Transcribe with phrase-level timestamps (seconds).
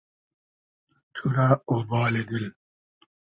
[1.13, 2.45] تو رۂ اۉبالی دیل